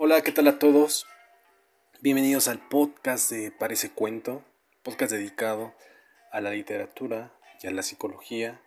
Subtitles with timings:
[0.00, 1.08] Hola, ¿qué tal a todos?
[2.02, 4.44] Bienvenidos al podcast de Parece Cuento,
[4.84, 5.74] podcast dedicado
[6.30, 8.62] a la literatura y a la psicología,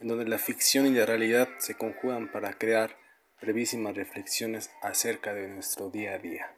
[0.00, 2.98] en donde la ficción y la realidad se conjugan para crear
[3.40, 6.54] brevísimas reflexiones acerca de nuestro día a día.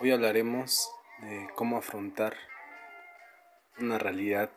[0.00, 2.34] Hoy hablaremos de cómo afrontar
[3.78, 4.50] una realidad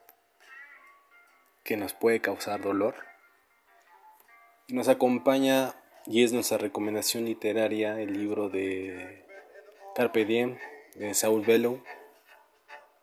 [1.66, 2.96] que nos puede causar dolor.
[4.70, 5.76] Nos acompaña
[6.10, 9.24] y es nuestra recomendación literaria el libro de
[9.93, 10.57] Carpe Diem
[10.96, 11.84] de Saul Bellow.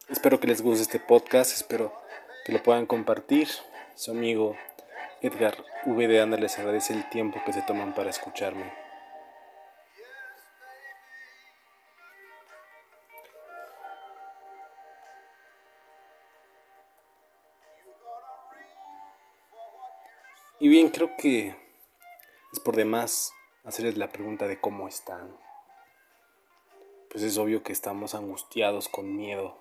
[0.08, 1.94] Espero que les guste este podcast, espero
[2.44, 3.46] que lo puedan compartir.
[3.94, 4.56] Su amigo
[5.22, 6.08] Edgar V.
[6.08, 8.72] de Anda les agradece el tiempo que se toman para escucharme.
[20.58, 21.65] Y bien, creo que
[22.56, 23.34] es por demás
[23.64, 25.36] hacerles la pregunta de cómo están.
[27.10, 29.58] Pues es obvio que estamos angustiados con miedo.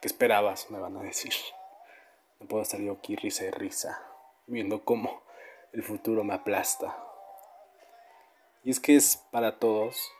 [0.00, 0.70] ¿Qué esperabas?
[0.70, 1.32] Me van a decir.
[2.38, 4.00] No puedo estar yo aquí risa y risa,
[4.46, 5.24] viendo cómo
[5.72, 6.96] el futuro me aplasta.
[8.62, 10.12] Y es que es para todos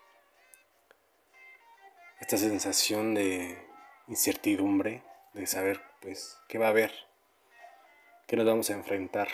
[2.21, 3.57] esta sensación de
[4.09, 6.93] incertidumbre, de saber pues qué va a haber,
[8.27, 9.29] qué nos vamos a enfrentar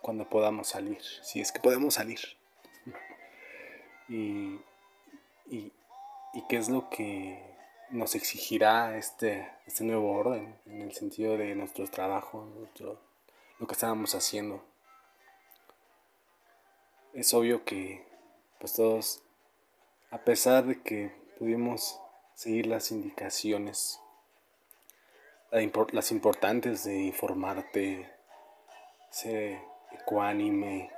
[0.00, 2.20] cuando podamos salir, si es que podemos salir.
[4.08, 4.60] Y,
[5.46, 5.72] y,
[6.48, 7.40] qué es lo que
[7.90, 12.48] nos exigirá este, este nuevo orden en el sentido de nuestro trabajo,
[13.58, 14.64] lo que estábamos haciendo.
[17.12, 18.04] Es obvio que
[18.58, 19.22] pues todos,
[20.10, 21.98] a pesar de que pudimos
[22.34, 24.00] seguir las indicaciones,
[25.50, 28.08] las importantes de informarte,
[29.10, 30.90] ser ecuánime,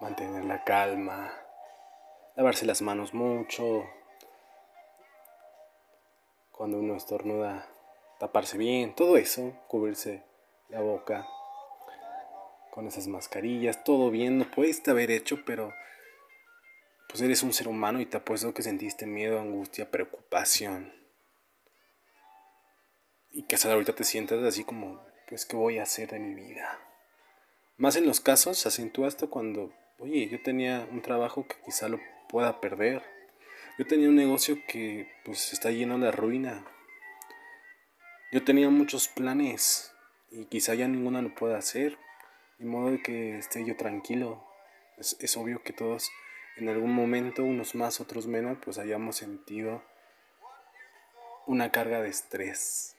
[0.00, 1.32] mantener la calma,
[2.36, 3.84] lavarse las manos mucho,
[6.50, 7.68] cuando uno estornuda,
[8.18, 10.24] taparse bien, todo eso, cubrirse
[10.68, 11.26] la boca
[12.70, 15.72] con esas mascarillas, todo bien, no puedes haber hecho, pero
[17.08, 20.94] pues eres un ser humano y te apuesto que sentiste miedo, angustia, preocupación.
[23.30, 26.34] Y que hasta ahorita te sientas así como, pues, ¿qué voy a hacer de mi
[26.34, 26.80] vida?
[27.76, 31.88] Más en los casos se acentúa esto cuando, oye, yo tenía un trabajo que quizá
[31.88, 33.02] lo pueda perder.
[33.78, 36.64] Yo tenía un negocio que pues está lleno de ruina.
[38.30, 39.94] Yo tenía muchos planes
[40.30, 41.98] y quizá ya ninguna lo pueda hacer.
[42.58, 44.44] De modo de que esté yo tranquilo.
[44.98, 46.10] Es, es obvio que todos
[46.56, 49.82] en algún momento, unos más, otros menos, pues hayamos sentido
[51.46, 52.96] una carga de estrés.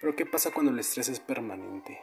[0.00, 2.00] Pero ¿qué pasa cuando el estrés es permanente?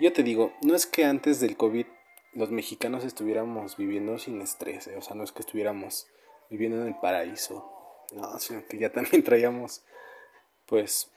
[0.00, 1.86] Yo te digo, no es que antes del COVID
[2.32, 6.08] los mexicanos estuviéramos viviendo sin estrés, eh, o sea, no es que estuviéramos
[6.50, 7.70] viviendo en el paraíso,
[8.12, 9.84] no, sino que ya también traíamos,
[10.66, 11.12] pues,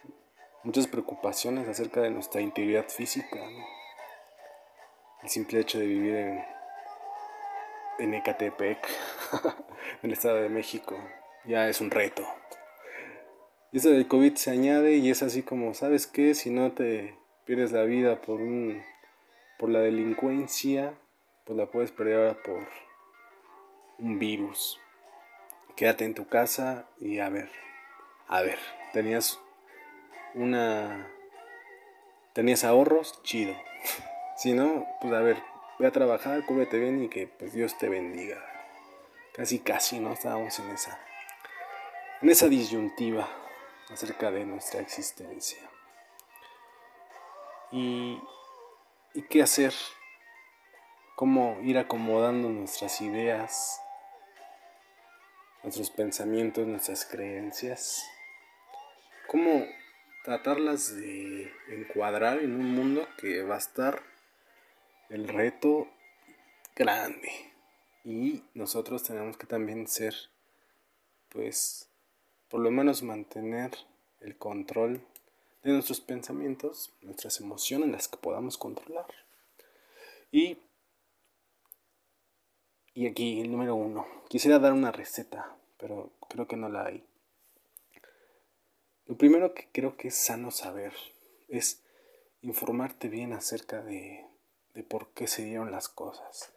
[0.64, 3.40] muchas preocupaciones acerca de nuestra integridad física.
[5.24, 6.46] El simple hecho de vivir en,
[7.98, 8.78] en Ecatepec,
[10.04, 10.96] en el Estado de México,
[11.46, 12.24] ya es un reto.
[13.72, 16.36] Y eso del COVID se añade y es así como, ¿sabes qué?
[16.36, 17.18] Si no te
[17.48, 18.84] pierdes la vida por un
[19.58, 20.94] por la delincuencia,
[21.46, 22.68] pues la puedes perder ahora por
[23.98, 24.80] un virus.
[25.76, 27.50] Quédate en tu casa y a ver,
[28.28, 28.60] a ver,
[28.94, 29.40] tenías
[30.36, 31.08] una
[32.34, 33.56] tenías ahorros, chido.
[34.38, 35.38] si no, pues a ver,
[35.80, 38.44] ve a trabajar, cúbrete bien y que pues Dios te bendiga.
[39.34, 40.14] Casi casi, ¿no?
[40.14, 41.00] Estábamos en esa
[42.22, 43.28] en esa disyuntiva
[43.90, 45.77] acerca de nuestra existencia
[47.72, 48.22] y,
[49.30, 49.74] qué hacer,
[51.16, 53.82] cómo ir acomodando nuestras ideas,
[55.64, 58.04] nuestros pensamientos, nuestras creencias,
[59.28, 59.66] cómo
[60.24, 64.04] tratarlas de encuadrar en un mundo que va a estar
[65.10, 65.88] el reto
[66.76, 67.32] grande.
[68.04, 70.14] Y nosotros tenemos que también ser
[71.30, 71.90] pues
[72.50, 73.72] por lo menos mantener
[74.22, 75.02] el control
[75.68, 79.06] de nuestros pensamientos, nuestras emociones, las que podamos controlar.
[80.32, 80.58] Y,
[82.94, 84.06] y aquí el número uno.
[84.30, 87.04] Quisiera dar una receta, pero creo que no la hay.
[89.06, 90.94] Lo primero que creo que es sano saber
[91.48, 91.84] es
[92.42, 94.26] informarte bien acerca de,
[94.74, 96.54] de por qué se dieron las cosas.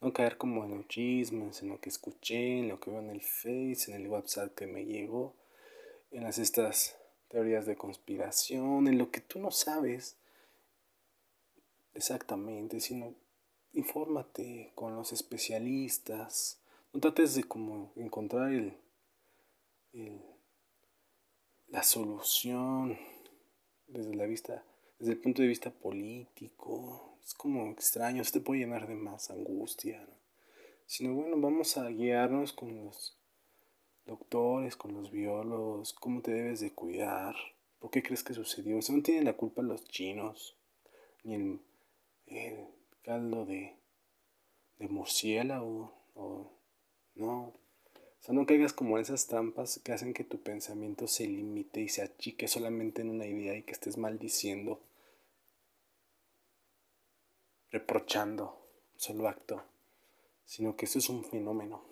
[0.00, 3.10] No caer como en los chismes, en lo que escuché, en lo que veo en
[3.10, 5.34] el Face, en el WhatsApp que me llegó,
[6.10, 6.99] en las estas
[7.30, 10.16] teorías de conspiración, en lo que tú no sabes
[11.94, 13.14] exactamente, sino
[13.72, 16.58] infórmate con los especialistas,
[16.92, 18.76] No trates de como encontrar el,
[19.92, 20.20] el
[21.70, 22.98] la solución
[23.86, 24.64] desde la vista,
[24.98, 27.16] desde el punto de vista político.
[27.24, 30.04] Es como extraño, se te puede llenar de más angustia.
[30.86, 33.16] Sino bueno, vamos a guiarnos con los
[34.06, 37.34] doctores, con los biólogos, cómo te debes de cuidar,
[37.78, 38.78] por qué crees que sucedió.
[38.78, 40.56] Eso no tienen la culpa los chinos,
[41.24, 41.60] ni el,
[42.26, 42.66] el
[43.02, 43.74] caldo de,
[44.78, 46.50] de murciélago, o
[47.14, 47.52] no,
[48.20, 51.80] o sea, no caigas como en esas trampas que hacen que tu pensamiento se limite
[51.80, 54.82] y se achique solamente en una idea y que estés maldiciendo,
[57.70, 59.62] reprochando un solo acto,
[60.44, 61.89] sino que esto es un fenómeno.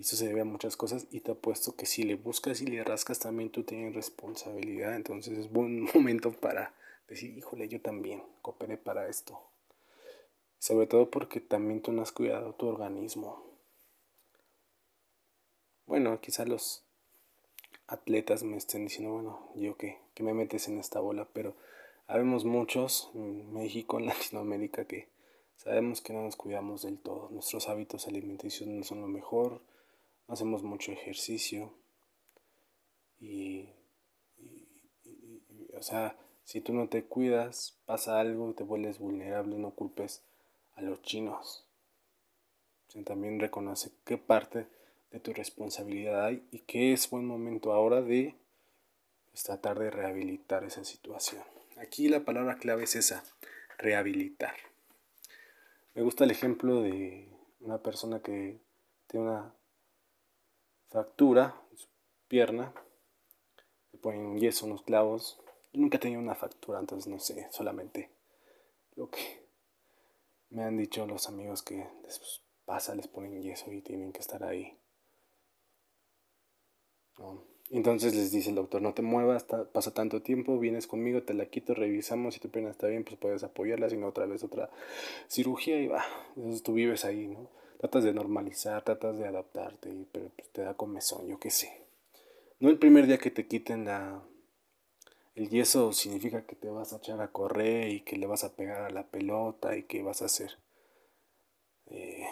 [0.00, 2.66] Y eso se debe a muchas cosas y te apuesto que si le buscas y
[2.66, 4.96] le rascas también tú tienes responsabilidad.
[4.96, 6.74] Entonces es buen momento para
[7.06, 9.38] decir, híjole, yo también cooperé para esto.
[10.58, 13.50] Sobre todo porque también tú no has cuidado tu organismo
[15.90, 16.84] bueno, quizá los
[17.88, 21.56] atletas me estén diciendo, bueno, yo qué, que me metes en esta bola, pero
[22.06, 25.08] habemos muchos en México, en Latinoamérica, que
[25.56, 27.28] sabemos que no nos cuidamos del todo.
[27.32, 29.62] Nuestros hábitos alimenticios no son lo mejor,
[30.30, 31.74] hacemos mucho ejercicio
[33.18, 33.68] y,
[35.74, 40.22] o sea, si tú no te cuidas, pasa algo te vuelves vulnerable, no culpes
[40.74, 41.66] a los chinos.
[43.04, 44.66] también reconoce qué parte
[45.10, 48.36] de tu responsabilidad y que es buen momento ahora de
[49.44, 51.42] tratar de rehabilitar esa situación.
[51.76, 53.24] Aquí la palabra clave es esa,
[53.78, 54.54] rehabilitar.
[55.94, 57.28] Me gusta el ejemplo de
[57.60, 58.60] una persona que
[59.08, 59.54] tiene una
[60.90, 61.88] fractura su
[62.28, 62.74] pierna,
[63.92, 65.40] le ponen un yeso, unos clavos.
[65.72, 68.10] Yo nunca he tenido una fractura, entonces no sé, solamente
[68.96, 69.48] lo que
[70.50, 74.42] me han dicho los amigos que les pasa, les ponen yeso y tienen que estar
[74.44, 74.76] ahí
[77.70, 81.46] entonces les dice el doctor, no te muevas, pasa tanto tiempo, vienes conmigo, te la
[81.46, 84.70] quito, revisamos, si tu pena está bien, pues puedes apoyarla, si no otra vez otra
[85.28, 86.04] cirugía y va.
[86.36, 87.48] Entonces tú vives ahí, ¿no?
[87.80, 91.86] Tratas de normalizar, tratas de adaptarte, pero pues, te da comezón, yo qué sé.
[92.58, 94.22] No el primer día que te quiten la,
[95.34, 98.54] el yeso significa que te vas a echar a correr y que le vas a
[98.54, 100.58] pegar a la pelota y que vas a hacer
[101.86, 102.26] eh,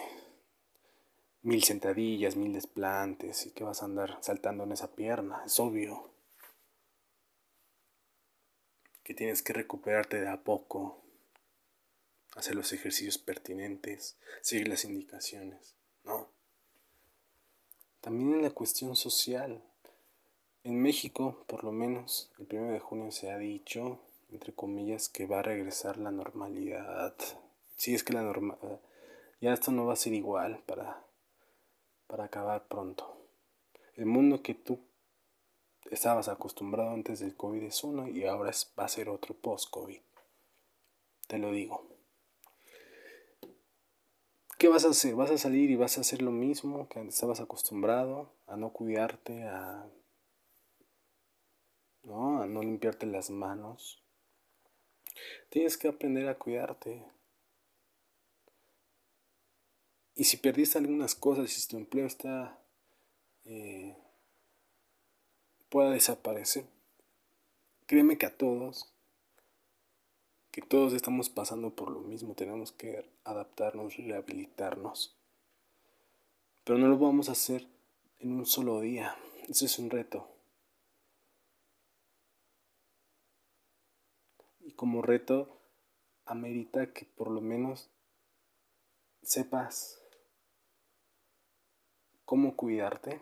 [1.40, 6.10] mil sentadillas, mil desplantes y que vas a andar saltando en esa pierna, es obvio.
[9.02, 11.07] Que tienes que recuperarte de a poco,
[12.36, 16.28] hacer los ejercicios pertinentes, seguir las indicaciones, ¿no?
[18.00, 19.62] También en la cuestión social.
[20.64, 25.26] En México, por lo menos, el 1 de junio se ha dicho, entre comillas, que
[25.26, 27.14] va a regresar la normalidad.
[27.76, 28.80] Si es que la normalidad...
[29.40, 31.08] Ya esto no va a ser igual para
[32.08, 33.16] para acabar pronto.
[33.94, 34.80] El mundo que tú
[35.90, 40.00] estabas acostumbrado antes del COVID es uno y ahora va a ser otro post-COVID.
[41.28, 41.97] Te lo digo.
[44.58, 45.14] ¿Qué vas a hacer?
[45.14, 48.32] ¿Vas a salir y vas a hacer lo mismo que estabas acostumbrado?
[48.48, 49.88] A no cuidarte, a
[52.02, 52.42] ¿no?
[52.42, 54.02] A no limpiarte las manos.
[55.48, 57.04] Tienes que aprender a cuidarte.
[60.16, 62.60] Y si perdiste algunas cosas, si tu empleo está
[63.44, 63.96] eh,
[65.68, 66.64] pueda desaparecer,
[67.86, 68.92] créeme que a todos,
[70.60, 75.16] todos estamos pasando por lo mismo, tenemos que adaptarnos, rehabilitarnos.
[76.64, 77.66] Pero no lo vamos a hacer
[78.18, 79.16] en un solo día,
[79.48, 80.28] eso es un reto.
[84.60, 85.60] Y como reto,
[86.24, 87.90] amerita que por lo menos
[89.22, 90.02] sepas
[92.24, 93.20] cómo cuidarte,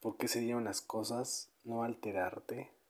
[0.00, 2.83] por qué se dieron las cosas, no alterarte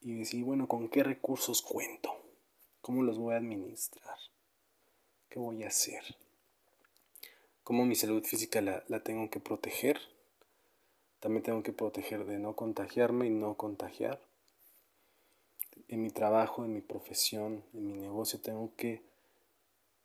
[0.00, 2.10] y decir, bueno, ¿con qué recursos cuento?
[2.80, 4.16] ¿Cómo los voy a administrar?
[5.28, 6.16] ¿Qué voy a hacer?
[7.64, 10.00] ¿Cómo mi salud física la, la tengo que proteger?
[11.20, 14.20] También tengo que proteger de no contagiarme y no contagiar.
[15.88, 19.02] En mi trabajo, en mi profesión, en mi negocio, tengo que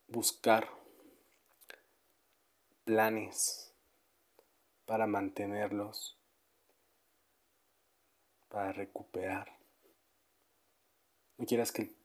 [0.08, 0.68] buscar
[2.84, 3.72] planes
[4.86, 6.16] para mantenerlos,
[8.48, 9.63] para recuperar.
[11.36, 11.96] No quieras que el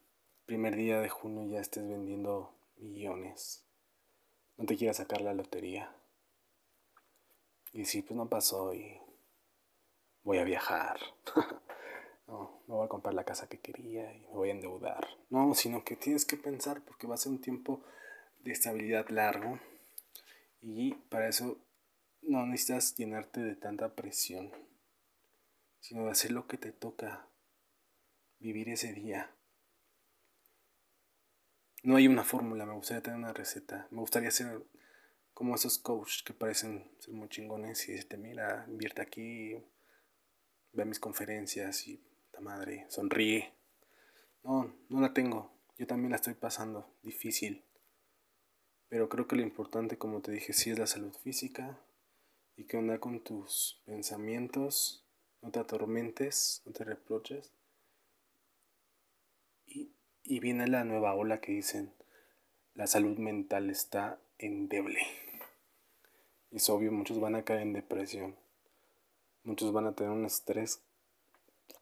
[0.45, 3.65] primer día de junio ya estés vendiendo millones.
[4.57, 5.95] No te quieras sacar la lotería.
[7.71, 9.00] Y si pues no pasó y
[10.24, 11.00] voy a viajar.
[12.27, 15.07] no, no voy a comprar la casa que quería y me voy a endeudar.
[15.29, 17.83] No, sino que tienes que pensar porque va a ser un tiempo
[18.39, 19.59] de estabilidad largo
[20.62, 21.57] y para eso
[22.21, 24.51] no necesitas llenarte de tanta presión,
[25.79, 27.28] sino de hacer lo que te toca,
[28.39, 29.36] vivir ese día.
[31.84, 34.63] No hay una fórmula, me gustaría tener una receta, me gustaría ser
[35.34, 39.63] como esos coaches que parecen ser muy chingones y decirte, mira, invierte aquí,
[40.74, 42.03] ve mis conferencias y
[42.34, 43.53] la madre, sonríe.
[44.43, 47.63] No, no la tengo, yo también la estoy pasando, difícil.
[48.89, 51.79] Pero creo que lo importante, como te dije, sí es la salud física
[52.58, 55.05] y que onda con tus pensamientos,
[55.41, 57.53] no te atormentes, no te reproches.
[60.29, 61.93] Y, y viene la nueva ola que dicen,
[62.75, 65.00] la salud mental está endeble.
[66.51, 68.36] Y es obvio, muchos van a caer en depresión.
[69.43, 70.81] Muchos van a tener un estrés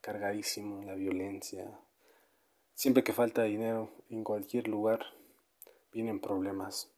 [0.00, 1.78] cargadísimo, la violencia.
[2.74, 5.00] Siempre que falta dinero en cualquier lugar,
[5.92, 6.90] vienen problemas.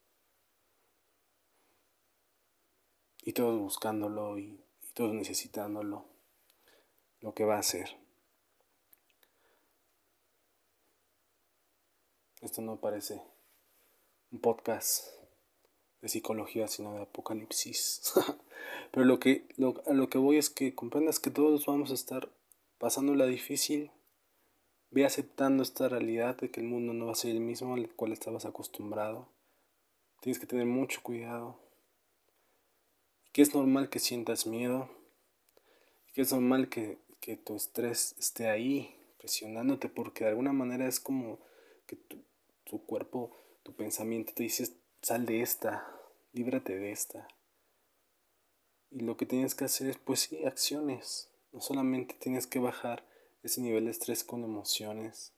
[3.23, 4.61] y todos buscándolo y,
[4.95, 6.04] todos necesitándolo,
[7.21, 8.00] lo que va a hacer.
[12.40, 13.23] Esto no parece
[14.30, 15.06] un podcast
[16.00, 18.12] de psicología, sino de apocalipsis.
[18.92, 21.94] Pero lo que, lo, a lo que voy es que comprendas que todos vamos a
[21.94, 22.30] estar
[22.78, 23.90] pasando la difícil.
[24.90, 27.88] Ve aceptando esta realidad de que el mundo no va a ser el mismo al
[27.94, 29.28] cual estabas acostumbrado.
[30.20, 31.61] Tienes que tener mucho cuidado
[33.32, 34.90] que es normal que sientas miedo,
[36.14, 36.99] que es normal que,
[37.44, 41.38] tu estrés esté ahí presionándote porque de alguna manera es como
[41.90, 41.97] que
[42.64, 45.85] tu, cuerpo, tu pensamiento te dice sal de esta,
[46.32, 47.26] líbrate de esta.
[48.90, 51.28] Y lo que tienes que hacer es pues sí, acciones.
[51.52, 53.04] No solamente tienes que bajar
[53.42, 55.32] ese nivel de estrés con emociones,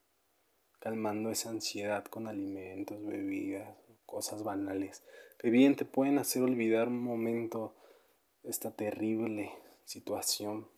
[0.79, 5.03] calmando esa ansiedad con alimentos, bebidas, cosas banales,
[5.39, 7.75] que bien te pueden hacer olvidar un momento
[8.43, 9.53] esta terrible
[9.87, 10.69] situación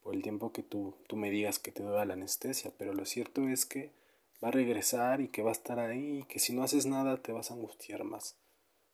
[0.00, 3.04] por el tiempo que tú, tú me digas que te duele la anestesia, pero lo
[3.04, 3.92] cierto es que
[4.44, 7.16] va a regresar y que va a estar ahí y que si no haces nada
[7.16, 8.36] te vas a angustiar más.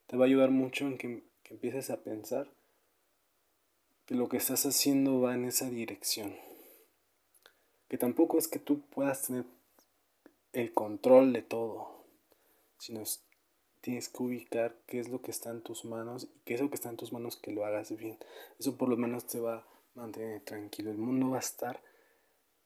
[0.07, 2.49] Te va a ayudar mucho en que, que empieces a pensar
[4.05, 6.33] que lo que estás haciendo va en esa dirección.
[7.89, 9.43] Que tampoco es que tú puedas tener
[10.53, 12.05] el control de todo,
[12.77, 13.03] sino
[13.81, 16.69] tienes que ubicar qué es lo que está en tus manos y qué es lo
[16.69, 18.17] que está en tus manos que lo hagas bien.
[18.57, 19.65] Eso por lo menos te va a
[19.95, 20.91] mantener tranquilo.
[20.91, 21.81] El mundo va a estar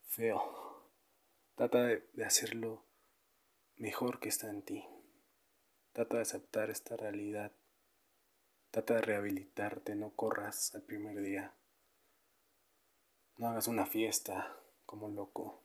[0.06, 0.65] feo.
[1.56, 2.84] Trata de, hacerlo
[3.76, 4.84] mejor que está en ti.
[5.92, 7.52] Trata de aceptar esta realidad.
[8.70, 11.54] Trata de rehabilitarte, no corras al primer día.
[13.38, 15.62] No hagas una fiesta como loco.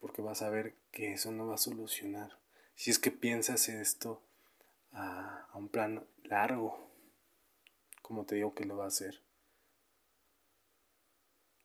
[0.00, 2.44] Porque vas a ver que eso no va a solucionar
[2.74, 4.22] si es que piensas esto
[4.92, 6.90] a, un plan largo,
[8.02, 9.22] como te digo que lo va a hacer.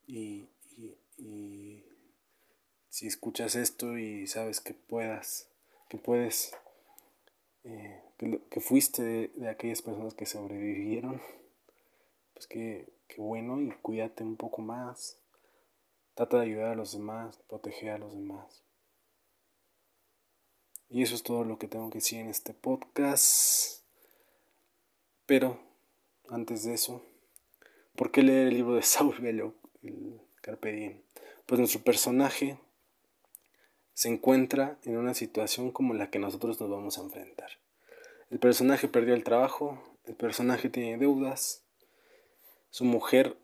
[0.06, 0.50] Y,
[2.90, 5.48] si escuchas esto y sabes que puedas,
[5.90, 6.54] que puedes,
[7.64, 11.22] eh, que, fuiste de, aquellas personas que sobrevivieron,
[12.34, 15.18] pues que, que bueno y cuídate un poco más.
[16.16, 18.64] Trata de ayudar a los demás, proteger a los demás.
[20.90, 23.84] Y eso es todo lo que tengo que decir en este podcast.
[25.26, 25.60] Pero,
[26.28, 27.06] antes de eso,
[27.96, 31.09] ¿por qué leer el libro de Saul Bellow, el Carpe Diem?
[31.50, 32.60] Pues nuestro personaje
[33.96, 37.50] se encuentra en una situación como la que nosotros nos vamos a enfrentar.
[38.30, 41.64] El personaje perdió el trabajo, el personaje tiene deudas,
[42.70, 43.36] su mujer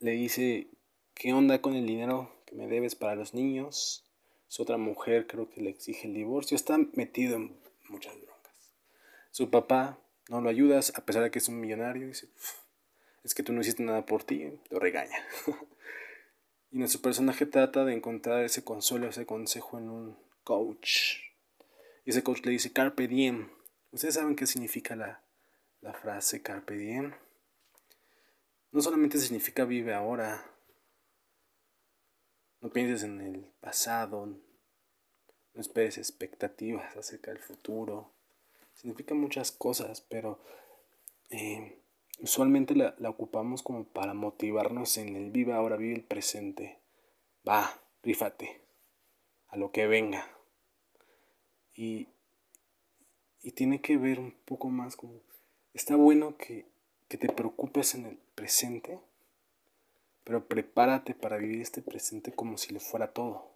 [0.00, 0.68] le dice,
[1.12, 4.06] ¿qué onda con el dinero que me debes para los niños?
[4.48, 6.54] Su otra mujer creo que le exige el divorcio.
[6.54, 7.54] Está metido en
[7.90, 8.72] muchas broncas.
[9.30, 9.98] Su papá
[10.30, 12.06] no lo ayudas a pesar de que es un millonario.
[12.06, 12.28] Dice,
[13.24, 14.58] es que tú no hiciste nada por ti.
[14.70, 15.18] Lo regaña.
[16.76, 21.22] y nuestro personaje trata de encontrar ese consuelo, ese consejo en un coach.
[22.04, 23.48] Y ese coach le dice, carpe diem.
[23.92, 25.22] ¿Ustedes saben qué significa la,
[25.80, 27.14] la frase carpe diem?
[28.72, 30.44] No solamente significa vive ahora,
[32.60, 34.38] no pienses en el pasado, no
[35.58, 38.12] esperes expectativas acerca del futuro.
[38.74, 40.44] Significa muchas cosas, pero
[41.30, 41.80] eh,
[42.18, 46.78] usualmente la, ocupamos como para motivarnos en el viva ahora, vive el presente.
[47.46, 48.60] Va, rífate,
[49.48, 50.28] a lo que venga.
[51.74, 52.08] Y,
[53.42, 55.20] y tiene que ver un poco más como,
[55.74, 56.66] está bueno que,
[57.08, 58.98] que te preocupes en el presente,
[60.24, 63.52] pero prepárate para vivir este presente como si le fuera todo.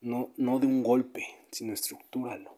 [0.00, 2.55] no, no de un golpe, sino estructúralo.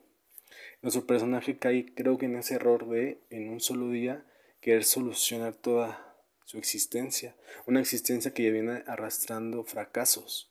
[0.80, 4.25] Nuestro personaje cae, creo que en ese error de, en un solo día,
[4.61, 7.37] querer solucionar toda su existencia.
[7.66, 10.50] Una existencia que ya viene arrastrando fracasos.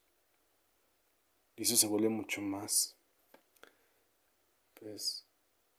[1.55, 2.95] Y eso se vuelve mucho más,
[4.79, 5.25] pues,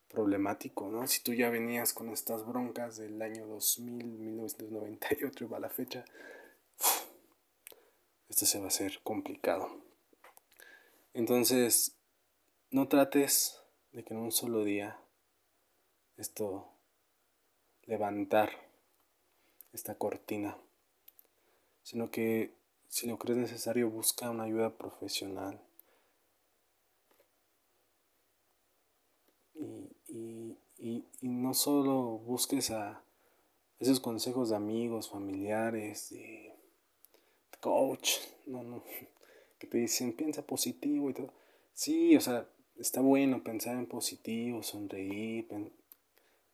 [0.09, 1.07] problemático, ¿no?
[1.07, 6.05] Si tú ya venías con estas broncas del año 2000, 1998 y va la fecha,
[8.29, 9.85] esto se va a hacer complicado.
[11.15, 11.97] Entonces,
[12.71, 13.58] no trates
[13.93, 14.99] de que en un solo día
[16.17, 16.69] esto
[17.87, 18.51] levantar
[19.73, 20.59] esta cortina,
[21.83, 22.53] sino que
[22.89, 25.61] si lo crees necesario busca una ayuda profesional.
[29.55, 33.03] Y, y, y, no solo busques a
[33.79, 36.55] esos consejos de amigos, familiares, de
[37.61, 38.83] coach, no, no,
[39.59, 41.33] que te dicen piensa positivo y todo.
[41.75, 45.49] Sí, o sea, está bueno pensar en positivo, sonreír,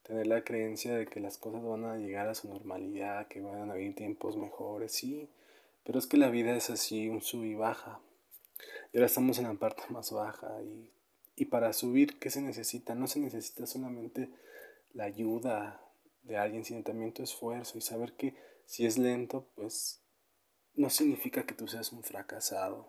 [0.02, 3.70] tener la creencia de que las cosas van a llegar a su normalidad, que van
[3.70, 5.28] a haber tiempos mejores, sí,
[5.84, 8.00] pero es que la vida es así, un sub y baja.
[8.92, 10.90] Y ahora estamos en la parte más baja y,
[11.36, 12.94] y para subir, ¿qué se necesita?
[12.94, 14.28] No se necesita solamente
[14.92, 15.80] la ayuda
[16.22, 18.34] de alguien, sino también tu esfuerzo y saber que
[18.66, 20.00] si es lento, pues
[20.74, 22.86] no significa que tú seas un fracasado,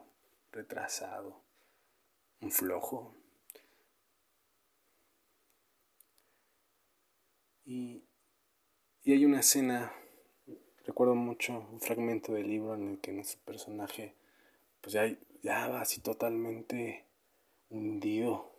[0.51, 1.41] retrasado,
[2.41, 3.13] un flojo.
[7.65, 8.03] Y,
[9.07, 9.91] hay una escena,
[10.85, 14.13] recuerdo mucho un fragmento del libro en el que nuestro personaje
[14.81, 17.05] pues ya, ya va así totalmente
[17.69, 18.51] hundido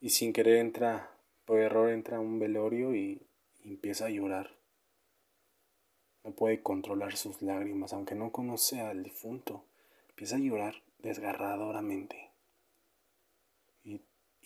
[0.00, 3.26] y sin querer entra, por error entra un velorio y,
[3.62, 4.56] y empieza a llorar.
[6.24, 9.64] No puede controlar sus lágrimas, aunque no conoce al difunto.
[10.10, 12.27] Empieza a llorar desgarradoramente.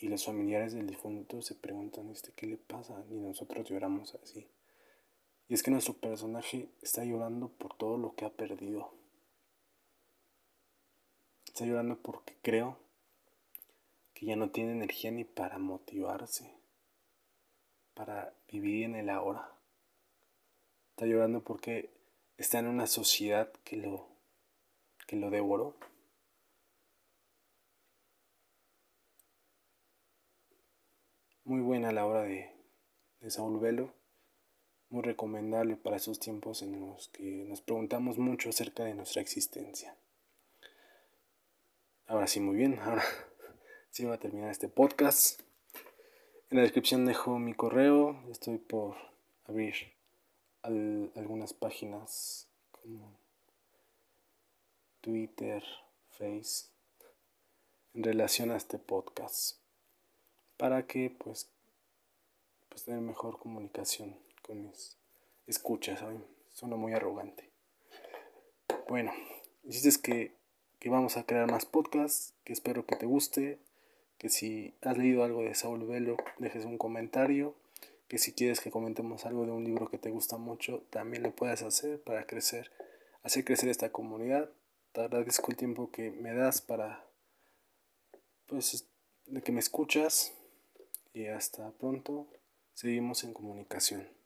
[0.03, 3.05] Y los familiares del difunto se preguntan, este, ¿qué le pasa?
[3.09, 4.45] Y nosotros lloramos así.
[5.47, 8.93] Y es que nuestro personaje está llorando por todo lo que ha perdido.
[11.45, 12.77] Está llorando porque creo
[14.13, 16.53] que ya no tiene energía ni para motivarse,
[17.93, 19.53] para vivir en el ahora.
[20.89, 21.91] Está llorando porque
[22.35, 24.09] está en una sociedad que lo,
[25.07, 25.77] que lo devoró.
[31.53, 32.49] Muy buena la obra de,
[33.21, 33.93] de Saúl Velo,
[34.89, 39.95] muy recomendable para esos tiempos en los que nos preguntamos mucho acerca de nuestra existencia.
[42.07, 43.03] Ahora sí, muy bien, ahora
[43.91, 45.41] sí va a terminar este podcast.
[46.49, 48.95] En la descripción dejo mi correo, estoy por
[49.45, 49.75] abrir
[50.63, 53.15] algunas páginas como
[55.01, 55.63] Twitter,
[56.17, 56.65] Face,
[57.93, 59.62] en relación a este podcast
[60.57, 61.49] para que pues,
[62.69, 64.97] pues tener mejor comunicación con mis
[65.47, 66.23] escuchas, ¿saben?
[66.53, 67.49] Suena muy arrogante.
[68.87, 69.11] Bueno,
[69.63, 70.33] dices que,
[70.79, 73.59] que vamos a crear más podcasts, que espero que te guste,
[74.17, 77.55] que si has leído algo de Saúl Velo, dejes un comentario,
[78.07, 81.35] que si quieres que comentemos algo de un libro que te gusta mucho, también lo
[81.35, 82.71] puedes hacer para crecer,
[83.23, 84.49] hacer crecer esta comunidad.
[84.91, 87.03] Te agradezco el tiempo que me das para,
[88.45, 88.87] pues,
[89.25, 90.33] de que me escuchas
[91.13, 92.27] y hasta pronto.
[92.73, 94.22] Seguimos en comunicación.